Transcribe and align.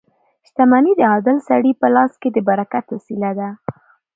•شتمني 0.47 0.93
د 0.97 1.01
عادل 1.11 1.37
سړي 1.49 1.71
په 1.81 1.87
لاس 1.95 2.11
کې 2.21 2.29
د 2.33 2.37
برکت 2.49 2.85
وسیله 2.95 3.31
ده. 3.39 3.49